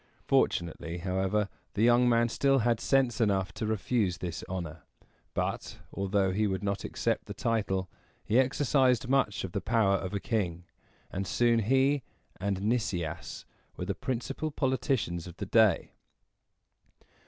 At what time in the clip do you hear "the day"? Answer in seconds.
15.37-15.91